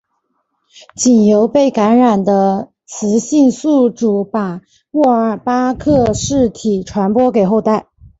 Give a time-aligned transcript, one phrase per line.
[0.95, 7.85] 仅由被感染的雌性宿主把沃尔巴克氏体传播给后代。